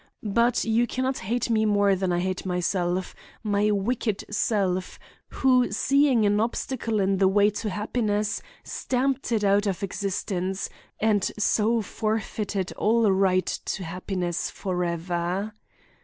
But 0.33 0.63
you 0.65 0.87
can 0.87 1.03
not 1.03 1.19
hate 1.19 1.51
me 1.51 1.63
more 1.63 1.95
than 1.95 2.11
I 2.11 2.21
hate 2.21 2.43
myself, 2.43 3.13
my 3.43 3.69
wicked 3.69 4.25
self, 4.31 4.97
who, 5.29 5.71
seeing 5.71 6.25
an 6.25 6.39
obstacle 6.39 6.99
in 6.99 7.17
the 7.17 7.27
way 7.27 7.51
to 7.51 7.69
happiness, 7.69 8.41
stamped 8.63 9.31
it 9.31 9.43
out 9.43 9.67
of 9.67 9.83
existence, 9.83 10.71
and 10.99 11.31
so 11.37 11.83
forfeited 11.83 12.71
all 12.77 13.11
right 13.11 13.45
to 13.45 13.83
happiness 13.83 14.49
forever. 14.49 15.53